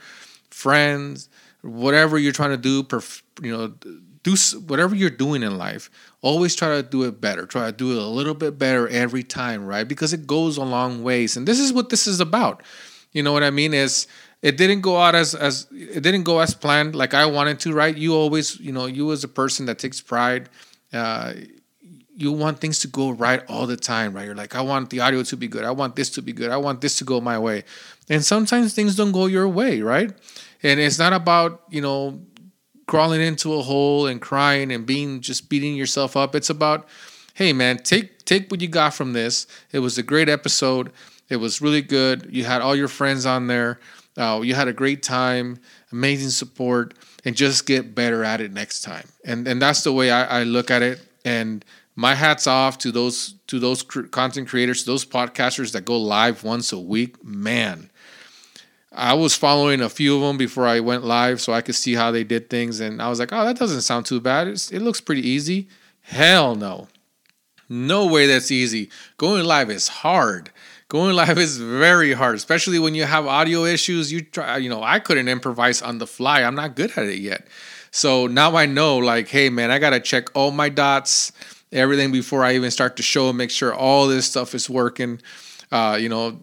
friends 0.49 1.29
whatever 1.61 2.19
you're 2.19 2.33
trying 2.33 2.53
to 2.53 2.57
do 2.71 2.83
perf- 2.83 3.23
you 3.43 3.55
know 3.55 3.75
do 4.23 4.37
whatever 4.67 4.95
you're 4.95 5.11
doing 5.11 5.43
in 5.43 5.59
life 5.59 5.91
always 6.23 6.57
try 6.57 6.77
to 6.77 6.83
do 6.83 7.03
it 7.03 7.21
better. 7.21 7.45
Try 7.45 7.67
to 7.67 7.73
do 7.73 7.93
it 7.93 7.99
a 7.99 8.07
little 8.07 8.33
bit 8.35 8.59
better 8.59 8.89
every 8.89 9.23
time 9.23 9.67
right? 9.67 9.87
Because 9.87 10.15
it 10.15 10.27
goes 10.27 10.57
a 10.57 10.65
long 10.65 11.03
ways. 11.03 11.37
And 11.37 11.47
this 11.47 11.61
is 11.61 11.73
what 11.73 11.91
this 11.91 12.07
is 12.07 12.19
about 12.19 12.63
you 13.15 13.23
know 13.23 13.33
what 13.33 13.43
i 13.43 13.51
mean 13.51 13.73
is 13.73 14.07
it 14.45 14.59
didn't 14.59 14.83
go 14.83 14.99
out 14.99 15.15
as 15.15 15.35
as 15.35 15.67
it 15.73 16.03
didn't 16.03 16.25
go 16.25 16.39
as 16.39 16.53
planned 16.53 16.95
like 16.95 17.15
I 17.15 17.25
wanted 17.25 17.59
to, 17.61 17.73
right? 17.73 17.97
You 17.97 18.15
always, 18.15 18.61
you 18.61 18.73
know, 18.73 18.85
you 18.85 19.11
as 19.11 19.25
a 19.25 19.29
person 19.29 19.65
that 19.65 19.79
takes 19.79 20.03
pride, 20.03 20.51
uh, 20.93 21.33
you 22.15 22.31
want 22.31 22.61
things 22.61 22.79
to 22.81 22.89
go 22.89 23.09
right 23.11 23.43
all 23.49 23.67
the 23.67 23.79
time, 23.79 24.13
right? 24.13 24.27
You're 24.27 24.35
like, 24.35 24.55
I 24.55 24.61
want 24.61 24.91
the 24.91 25.01
audio 25.01 25.23
to 25.23 25.37
be 25.39 25.49
good. 25.49 25.65
I 25.65 25.71
want 25.71 25.97
this 25.97 26.11
to 26.11 26.23
be 26.23 26.35
good. 26.35 26.51
I 26.51 26.59
want 26.59 26.83
this 26.83 26.99
to 26.99 27.05
go 27.05 27.23
my 27.23 27.39
way. 27.39 27.65
And 28.11 28.23
sometimes 28.23 28.75
things 28.75 28.97
don't 28.97 29.13
go 29.13 29.25
your 29.25 29.49
way, 29.49 29.81
right? 29.81 30.13
And 30.63 30.79
it's 30.79 30.99
not 30.99 31.15
about, 31.15 31.63
you 31.71 31.81
know, 31.81 32.21
crawling 32.87 33.23
into 33.23 33.55
a 33.55 33.63
hole 33.63 34.07
and 34.07 34.21
crying 34.21 34.71
and 34.71 34.85
being 34.85 35.23
just 35.23 35.49
beating 35.49 35.75
yourself 35.75 36.19
up. 36.19 36.35
It's 36.35 36.51
about, 36.51 36.87
hey 37.33 37.55
man, 37.55 37.79
take 37.79 38.27
take 38.27 38.51
what 38.51 38.61
you 38.61 38.69
got 38.69 38.93
from 38.93 39.15
this. 39.15 39.47
It 39.73 39.79
was 39.79 39.97
a 39.97 40.03
great 40.03 40.29
episode. 40.29 40.93
It 41.29 41.37
was 41.37 41.61
really 41.61 41.83
good. 41.83 42.29
You 42.31 42.45
had 42.45 42.63
all 42.63 42.77
your 42.77 42.89
friends 42.89 43.27
on 43.27 43.47
there. 43.47 43.81
Uh, 44.17 44.41
you 44.45 44.55
had 44.55 44.69
a 44.69 44.73
great 44.73 45.03
time, 45.03 45.59
amazing 45.91 46.31
support, 46.31 46.95
and 47.25 47.35
just 47.35 47.67
get 47.67 47.95
better 47.95 48.23
at 48.23 48.41
it 48.41 48.53
next 48.53 48.83
time. 48.83 49.09
And 49.25 49.49
and 49.49 49.61
that's 49.61 49.83
the 49.83 49.93
way 49.93 50.11
I, 50.11 50.41
I 50.41 50.43
look 50.45 50.71
at 50.71 50.83
it. 50.83 51.01
And 51.25 51.65
my 51.97 52.15
hats 52.15 52.47
off 52.47 52.79
to 52.79 52.93
those 52.93 53.35
to 53.49 53.59
those 53.59 53.83
content 53.83 54.49
creators, 54.49 54.85
those 54.85 55.05
podcasters 55.05 55.73
that 55.73 55.85
go 55.85 55.99
live 55.99 56.45
once 56.45 56.73
a 56.73 56.79
week. 56.79 57.25
Man, 57.25 57.91
I 58.93 59.15
was 59.15 59.35
following 59.35 59.81
a 59.81 59.89
few 59.89 60.15
of 60.15 60.23
them 60.23 60.37
before 60.37 60.67
I 60.67 60.81
went 60.81 61.05
live 61.05 61.41
so 61.41 61.53
I 61.53 61.61
could 61.61 61.75
see 61.75 61.95
how 61.95 62.11
they 62.11 62.25
did 62.25 62.49
things. 62.49 62.81
And 62.81 63.03
I 63.03 63.09
was 63.09 63.19
like, 63.19 63.33
oh, 63.33 63.45
that 63.45 63.59
doesn't 63.59 63.83
sound 63.83 64.07
too 64.07 64.21
bad. 64.21 64.47
It's, 64.47 64.71
it 64.71 64.81
looks 64.81 65.01
pretty 65.01 65.27
easy. 65.27 65.69
Hell 66.03 66.55
no. 66.55 66.89
No 67.69 68.07
way 68.07 68.27
that's 68.27 68.51
easy. 68.51 68.91
Going 69.17 69.45
live 69.45 69.71
is 69.71 69.89
hard. 69.89 70.51
Going 70.95 71.17
live 71.17 71.39
is 71.39 71.59
very 71.59 72.13
hard, 72.13 72.37
especially 72.37 72.79
when 72.79 72.95
you 72.95 73.05
have 73.05 73.27
audio 73.27 73.65
issues. 73.65 74.13
You 74.13 74.21
try, 74.21 74.59
you 74.59 74.71
know, 74.71 74.81
I 74.81 75.01
couldn't 75.01 75.27
improvise 75.27 75.83
on 75.83 75.99
the 75.99 76.07
fly. 76.07 76.45
I'm 76.45 76.55
not 76.55 76.77
good 76.77 76.93
at 76.97 77.07
it 77.07 77.19
yet. 77.19 77.49
So 77.91 78.29
now 78.29 78.55
I 78.55 78.67
know, 78.67 78.99
like, 78.99 79.27
hey, 79.27 79.51
man, 79.51 79.73
I 79.73 79.81
got 79.81 79.91
to 79.91 79.99
check 79.99 80.29
all 80.37 80.53
my 80.53 80.69
dots, 80.69 81.33
everything 81.73 82.13
before 82.13 82.45
I 82.45 82.55
even 82.55 82.71
start 82.71 82.97
to 82.99 83.03
show 83.03 83.33
make 83.33 83.51
sure 83.51 83.75
all 83.75 84.07
this 84.07 84.27
stuff 84.27 84.55
is 84.55 84.71
working. 84.71 85.21
Uh, 85.73 85.99
you 86.01 86.09
know, 86.09 86.39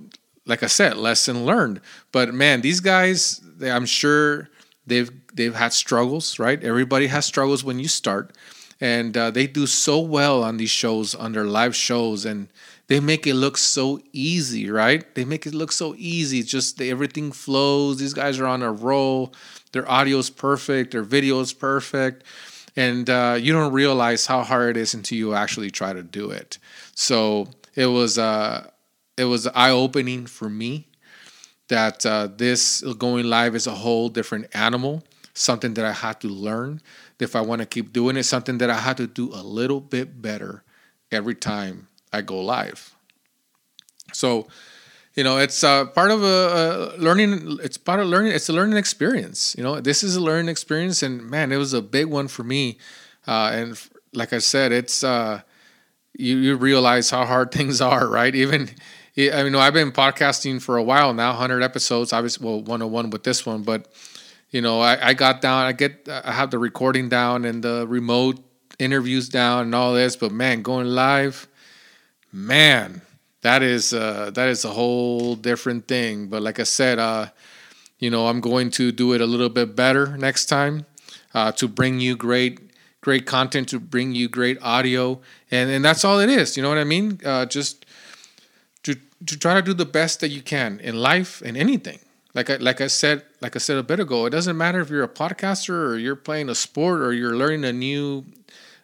like 0.45 0.63
I 0.63 0.67
said, 0.67 0.97
lesson 0.97 1.45
learned. 1.45 1.79
But 2.11 2.33
man, 2.33 2.59
these 2.59 2.81
guys, 2.81 3.39
they, 3.55 3.71
I'm 3.71 3.85
sure 3.85 4.49
they've 4.85 5.09
they've 5.33 5.55
had 5.55 5.71
struggles, 5.71 6.39
right? 6.39 6.61
Everybody 6.61 7.07
has 7.07 7.25
struggles 7.25 7.63
when 7.63 7.79
you 7.79 7.87
start, 7.87 8.35
and 8.81 9.15
uh, 9.15 9.29
they 9.29 9.45
do 9.45 9.67
so 9.67 9.99
well 9.99 10.43
on 10.43 10.57
these 10.57 10.71
shows, 10.71 11.13
on 11.13 11.33
their 11.33 11.45
live 11.45 11.75
shows, 11.75 12.25
and 12.25 12.49
they 12.87 12.99
make 12.99 13.27
it 13.27 13.35
look 13.35 13.57
so 13.57 14.01
easy, 14.11 14.69
right? 14.69 15.15
They 15.15 15.23
make 15.23 15.45
it 15.45 15.53
look 15.53 15.71
so 15.71 15.93
easy. 15.97 16.41
Just 16.41 16.81
everything 16.81 17.31
flows. 17.31 17.99
These 17.99 18.15
guys 18.15 18.39
are 18.39 18.47
on 18.47 18.63
a 18.63 18.71
roll. 18.71 19.33
Their 19.71 19.89
audio 19.89 20.17
is 20.17 20.29
perfect. 20.31 20.91
Their 20.91 21.03
video 21.03 21.39
is 21.39 21.53
perfect. 21.53 22.23
And 22.75 23.09
uh, 23.09 23.37
you 23.39 23.53
don't 23.53 23.71
realize 23.71 24.25
how 24.25 24.43
hard 24.43 24.75
it 24.75 24.79
is 24.81 24.93
until 24.93 25.17
you 25.17 25.35
actually 25.35 25.69
try 25.69 25.93
to 25.93 26.03
do 26.03 26.31
it. 26.31 26.57
So 26.95 27.47
it 27.75 27.85
was 27.85 28.17
uh, 28.17 28.69
it 29.15 29.25
was 29.25 29.47
eye 29.47 29.69
opening 29.69 30.25
for 30.25 30.49
me 30.49 30.87
that 31.67 32.05
uh, 32.05 32.27
this 32.35 32.81
going 32.97 33.25
live 33.25 33.55
is 33.55 33.67
a 33.67 33.71
whole 33.75 34.09
different 34.09 34.47
animal, 34.53 35.03
something 35.33 35.75
that 35.75 35.85
I 35.85 35.93
had 35.93 36.19
to 36.21 36.27
learn. 36.27 36.81
If 37.21 37.35
I 37.35 37.41
want 37.41 37.59
to 37.61 37.65
keep 37.65 37.93
doing 37.93 38.17
it, 38.17 38.23
something 38.23 38.57
that 38.57 38.69
I 38.69 38.79
had 38.79 38.97
to 38.97 39.07
do 39.07 39.31
a 39.33 39.43
little 39.43 39.79
bit 39.79 40.21
better 40.21 40.63
every 41.11 41.35
time 41.35 41.87
I 42.11 42.21
go 42.21 42.41
live. 42.41 42.95
So, 44.13 44.47
you 45.15 45.23
know, 45.23 45.37
it's 45.37 45.63
uh, 45.63 45.85
part 45.85 46.11
of 46.11 46.23
a, 46.23 46.95
a, 46.95 46.97
learning. 46.97 47.59
It's 47.63 47.77
part 47.77 47.99
of 47.99 48.07
learning. 48.07 48.31
It's 48.31 48.49
a 48.49 48.53
learning 48.53 48.77
experience. 48.77 49.55
You 49.57 49.63
know, 49.63 49.79
this 49.79 50.03
is 50.03 50.15
a 50.15 50.21
learning 50.21 50.49
experience, 50.49 51.03
and 51.03 51.29
man, 51.29 51.51
it 51.51 51.57
was 51.57 51.73
a 51.73 51.81
big 51.81 52.07
one 52.07 52.27
for 52.27 52.43
me. 52.43 52.77
Uh, 53.27 53.51
and 53.53 53.89
like 54.13 54.33
I 54.33 54.39
said, 54.39 54.71
it's 54.71 55.03
uh, 55.03 55.41
you 56.17 56.37
you 56.37 56.55
realize 56.55 57.09
how 57.09 57.25
hard 57.25 57.51
things 57.57 57.81
are, 57.81 58.07
right? 58.07 58.33
Even 58.33 58.69
I 59.17 59.43
mean, 59.43 59.55
I've 59.55 59.73
been 59.73 59.91
podcasting 59.91 60.61
for 60.61 60.77
a 60.77 60.83
while 60.83 61.13
now, 61.13 61.31
100 61.31 61.61
episodes. 61.61 62.13
Was 62.13 62.39
well 62.39 62.61
101 62.61 63.09
with 63.09 63.23
this 63.23 63.45
one, 63.45 63.63
but 63.63 63.91
you 64.51 64.61
know, 64.61 64.81
I, 64.81 65.09
I 65.09 65.13
got 65.13 65.41
down. 65.41 65.65
I 65.65 65.71
get 65.71 66.07
I 66.09 66.31
have 66.31 66.51
the 66.51 66.59
recording 66.59 67.09
down 67.09 67.45
and 67.45 67.63
the 67.63 67.87
remote 67.87 68.39
interviews 68.79 69.29
down 69.29 69.65
and 69.65 69.75
all 69.75 69.93
this. 69.93 70.15
But 70.15 70.31
man, 70.31 70.61
going 70.61 70.87
live, 70.87 71.47
man, 72.31 73.01
that 73.41 73.63
is 73.63 73.93
uh, 73.93 74.31
that 74.33 74.49
is 74.49 74.65
a 74.65 74.69
whole 74.69 75.35
different 75.35 75.87
thing. 75.87 76.27
But 76.27 76.41
like 76.41 76.59
I 76.59 76.63
said, 76.63 76.99
uh, 76.99 77.27
you 77.99 78.09
know, 78.09 78.27
I'm 78.27 78.41
going 78.41 78.71
to 78.71 78.91
do 78.91 79.13
it 79.13 79.21
a 79.21 79.25
little 79.25 79.49
bit 79.49 79.75
better 79.75 80.17
next 80.17 80.45
time 80.45 80.85
uh, 81.33 81.51
to 81.53 81.67
bring 81.67 81.99
you 81.99 82.15
great 82.15 82.59
great 82.99 83.25
content, 83.25 83.67
to 83.69 83.79
bring 83.79 84.13
you 84.13 84.27
great 84.27 84.57
audio, 84.61 85.21
and 85.49 85.71
and 85.71 85.83
that's 85.83 86.03
all 86.03 86.19
it 86.19 86.29
is. 86.29 86.57
You 86.57 86.63
know 86.63 86.69
what 86.69 86.77
I 86.77 86.83
mean? 86.83 87.19
Uh, 87.25 87.45
just 87.45 87.85
to 89.27 89.37
try 89.37 89.53
to 89.53 89.61
do 89.61 89.73
the 89.73 89.85
best 89.85 90.19
that 90.21 90.29
you 90.29 90.41
can 90.41 90.79
in 90.79 90.95
life 90.95 91.41
and 91.45 91.55
anything. 91.55 91.99
Like 92.33 92.49
I 92.49 92.55
like 92.57 92.81
I 92.81 92.87
said 92.87 93.23
like 93.41 93.55
I 93.55 93.59
said 93.59 93.77
a 93.77 93.83
bit 93.83 93.99
ago, 93.99 94.25
it 94.25 94.29
doesn't 94.29 94.57
matter 94.57 94.79
if 94.79 94.89
you're 94.89 95.03
a 95.03 95.09
podcaster 95.09 95.87
or 95.89 95.97
you're 95.97 96.15
playing 96.15 96.49
a 96.49 96.55
sport 96.55 97.01
or 97.01 97.13
you're 97.13 97.35
learning 97.35 97.65
a 97.65 97.73
new 97.73 98.25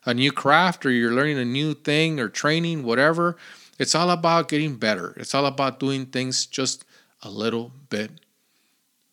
a 0.05 0.13
new 0.13 0.31
craft 0.31 0.85
or 0.85 0.91
you're 0.91 1.13
learning 1.13 1.37
a 1.37 1.45
new 1.45 1.73
thing 1.73 2.19
or 2.19 2.29
training 2.29 2.83
whatever. 2.83 3.37
It's 3.79 3.93
all 3.93 4.09
about 4.09 4.47
getting 4.47 4.75
better. 4.75 5.13
It's 5.17 5.35
all 5.35 5.45
about 5.45 5.79
doing 5.79 6.07
things 6.07 6.45
just 6.45 6.83
a 7.21 7.29
little 7.29 7.71
bit 7.89 8.11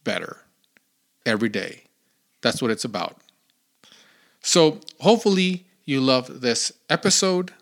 better 0.04 0.38
every 1.26 1.48
day. 1.48 1.84
That's 2.42 2.62
what 2.62 2.70
it's 2.70 2.84
about. 2.84 3.18
So, 4.40 4.80
hopefully 5.00 5.64
you 5.84 6.00
love 6.00 6.42
this 6.42 6.72
episode. 6.90 7.52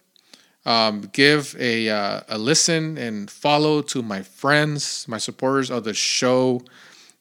Um, 0.64 1.02
give 1.12 1.56
a, 1.58 1.88
uh, 1.88 2.20
a 2.28 2.38
listen 2.38 2.96
and 2.96 3.28
follow 3.30 3.82
to 3.82 4.02
my 4.02 4.22
friends, 4.22 5.06
my 5.08 5.18
supporters 5.18 5.70
of 5.70 5.84
the 5.84 5.94
show. 5.94 6.62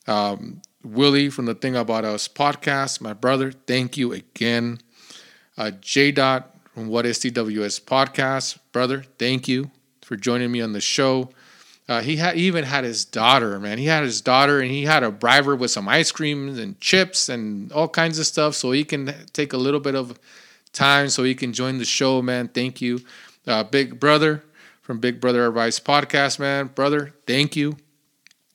Um, 0.07 0.61
Willie 0.83 1.29
from 1.29 1.45
the 1.45 1.55
Thing 1.55 1.75
About 1.75 2.05
Us 2.05 2.27
podcast, 2.27 3.01
my 3.01 3.13
brother, 3.13 3.51
thank 3.51 3.97
you 3.97 4.13
again. 4.13 4.79
Uh, 5.57 5.71
J 5.81 6.11
Dot 6.11 6.55
from 6.73 6.87
What 6.87 7.05
Is 7.05 7.19
TWS 7.19 7.81
podcast, 7.81 8.57
brother, 8.71 9.03
thank 9.19 9.47
you 9.47 9.71
for 10.01 10.15
joining 10.15 10.51
me 10.51 10.61
on 10.61 10.73
the 10.73 10.81
show. 10.81 11.29
Uh, 11.87 12.01
he 12.01 12.15
had 12.15 12.37
even 12.37 12.63
had 12.63 12.83
his 12.83 13.05
daughter, 13.05 13.59
man. 13.59 13.77
He 13.77 13.85
had 13.85 14.03
his 14.03 14.21
daughter, 14.21 14.59
and 14.59 14.71
he 14.71 14.85
had 14.85 15.03
a 15.03 15.11
bribe 15.11 15.45
with 15.45 15.71
some 15.71 15.89
ice 15.89 16.11
cream 16.11 16.57
and 16.57 16.79
chips 16.79 17.27
and 17.27 17.71
all 17.73 17.89
kinds 17.89 18.17
of 18.17 18.25
stuff, 18.25 18.55
so 18.55 18.71
he 18.71 18.83
can 18.83 19.13
take 19.33 19.51
a 19.53 19.57
little 19.57 19.79
bit 19.79 19.95
of 19.95 20.17
time 20.73 21.09
so 21.09 21.23
he 21.23 21.35
can 21.35 21.53
join 21.53 21.79
the 21.79 21.85
show, 21.85 22.21
man. 22.21 22.47
Thank 22.47 22.81
you 22.81 23.01
uh, 23.47 23.63
Big 23.63 23.99
Brother 23.99 24.43
from 24.81 24.99
Big 24.99 25.19
Brother 25.19 25.47
Advice 25.47 25.79
Podcast, 25.79 26.39
man. 26.39 26.67
Brother, 26.67 27.13
thank 27.25 27.55
you. 27.55 27.77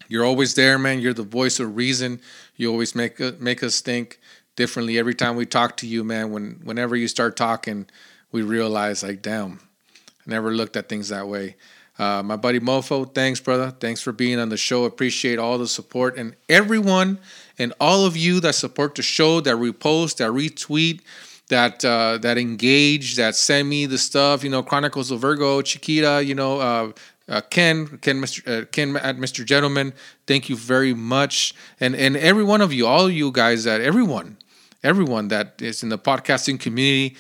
You're 0.09 0.25
always 0.25 0.55
there, 0.55 0.79
man. 0.79 1.01
You're 1.01 1.15
the 1.15 1.23
voice 1.23 1.59
of 1.59 1.77
reason. 1.77 2.21
You 2.57 2.71
always 2.71 2.95
make 2.95 3.21
uh, 3.21 3.33
make 3.39 3.63
us 3.63 3.81
think 3.81 4.21
differently 4.55 4.99
every 4.99 5.15
time 5.15 5.37
we 5.37 5.47
talk 5.47 5.77
to 5.79 5.87
you, 5.87 6.05
man. 6.05 6.31
When 6.31 6.61
whenever 6.63 6.97
you 6.97 7.09
start 7.09 7.37
talking, 7.37 7.87
we 8.33 8.43
realize 8.43 9.03
like, 9.03 9.23
damn, 9.23 9.61
I 9.95 10.31
never 10.31 10.53
looked 10.53 10.77
at 10.77 10.89
things 10.89 11.09
that 11.09 11.29
way. 11.29 11.57
Uh, 11.99 12.23
my 12.23 12.37
buddy 12.37 12.61
Mofo, 12.61 13.13
thanks, 13.15 13.41
brother. 13.41 13.71
Thanks 13.71 14.03
for 14.03 14.13
being 14.13 14.39
on 14.39 14.51
the 14.51 14.57
show. 14.57 14.85
Appreciate 14.85 15.39
all 15.39 15.57
the 15.57 15.67
support 15.67 16.19
and 16.19 16.37
everyone 16.49 17.19
and 17.59 17.73
all 17.81 18.05
of 18.05 18.17
you 18.17 18.39
that 18.41 18.55
support 18.55 18.95
the 18.95 19.03
show, 19.03 19.41
that 19.41 19.57
repost, 19.57 20.19
that 20.19 20.31
retweet, 20.31 21.01
that 21.49 21.85
uh, 21.85 22.19
that 22.19 22.39
engage, 22.39 23.17
that 23.17 23.37
send 23.37 23.69
me 23.69 23.87
the 23.87 23.99
stuff. 23.99 24.43
You 24.43 24.51
know, 24.51 24.63
Chronicles 24.63 25.11
of 25.11 25.21
Virgo, 25.21 25.63
Chiquita. 25.63 26.23
You 26.25 26.35
know, 26.35 26.61
uh, 26.61 26.93
uh, 27.29 27.41
Ken, 27.51 27.99
Ken, 27.99 28.21
Mr. 28.21 28.63
Uh, 28.63 28.67
Ken 28.67 28.97
at 28.97 29.17
Mr. 29.17 29.45
Gentleman. 29.45 29.93
Thank 30.27 30.49
you 30.49 30.57
very 30.57 30.95
much, 30.95 31.55
and 31.81 31.95
and 31.95 32.17
every 32.17 32.45
one 32.45 32.61
of 32.61 32.73
you, 32.73 32.87
all 32.87 33.11
you 33.11 33.31
guys, 33.33 33.65
that 33.65 33.81
everyone, 33.81 34.39
everyone 34.83 35.29
that 35.29 35.61
is 35.61 35.83
in 35.83 35.89
the 35.89 35.99
podcasting 35.99 36.59
community. 36.61 37.17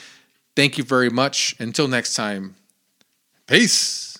Thank 0.54 0.78
you 0.78 0.84
very 0.84 1.10
much. 1.10 1.54
Until 1.58 1.86
next 1.86 2.14
time, 2.14 2.56
peace. 3.46 4.15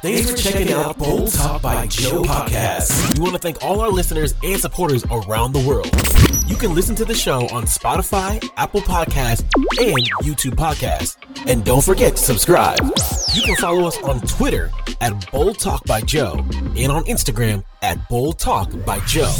Thanks 0.00 0.30
for 0.30 0.36
checking 0.36 0.72
out 0.72 0.96
Bold 0.96 1.32
Talk 1.32 1.60
by 1.60 1.86
Joe 1.88 2.22
podcast. 2.22 3.16
We 3.16 3.22
want 3.22 3.34
to 3.34 3.38
thank 3.40 3.64
all 3.64 3.80
our 3.80 3.88
listeners 3.90 4.32
and 4.44 4.60
supporters 4.60 5.04
around 5.10 5.52
the 5.52 5.58
world. 5.66 5.90
You 6.48 6.56
can 6.56 6.74
listen 6.74 6.94
to 6.96 7.04
the 7.04 7.14
show 7.14 7.40
on 7.48 7.64
Spotify, 7.64 8.48
Apple 8.56 8.80
Podcasts, 8.80 9.42
and 9.80 9.98
YouTube 10.22 10.54
Podcasts. 10.54 11.16
And 11.48 11.64
don't 11.64 11.82
forget 11.84 12.14
to 12.16 12.22
subscribe. 12.22 12.78
You 13.34 13.42
can 13.42 13.56
follow 13.56 13.88
us 13.88 14.00
on 14.02 14.20
Twitter 14.20 14.70
at 15.00 15.30
Bold 15.32 15.58
Talk 15.58 15.84
by 15.84 16.00
Joe 16.00 16.44
and 16.76 16.92
on 16.92 17.04
Instagram 17.04 17.64
at 17.82 18.08
Bold 18.08 18.38
Talk 18.38 18.70
by 18.84 19.00
Joe. 19.00 19.34